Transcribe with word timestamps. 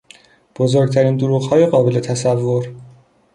بزرگترین 0.59 1.17
دروغهای 1.17 1.65
قابل 1.65 1.99
تصور 1.99 2.67